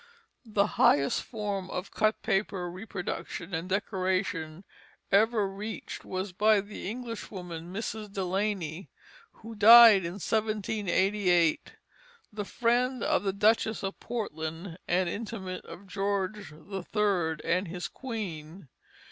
[0.47, 4.63] The highest form of cut paper reproduction and decoration
[5.11, 8.11] ever reached was by the English woman, Mrs.
[8.11, 8.89] Delaney,
[9.31, 11.73] who died in 1788,
[12.33, 17.35] the friend of the Duchess of Portland, and intimate of George III.
[17.43, 18.69] and his queen.